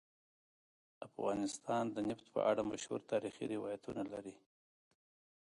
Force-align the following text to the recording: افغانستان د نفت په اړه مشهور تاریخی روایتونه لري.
افغانستان 1.07 1.85
د 1.95 1.97
نفت 2.09 2.25
په 2.35 2.39
اړه 2.49 2.61
مشهور 2.71 3.01
تاریخی 3.11 3.45
روایتونه 3.55 4.01
لري. 4.13 4.35